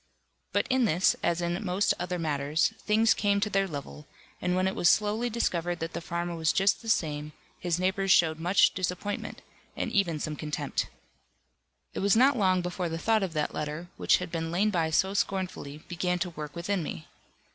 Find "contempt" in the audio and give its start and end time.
10.35-10.87